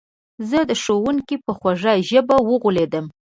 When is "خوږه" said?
1.57-1.93